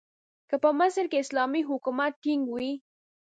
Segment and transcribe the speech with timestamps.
[0.49, 2.71] که په مصر کې اسلامي حکومت ټینګ وي.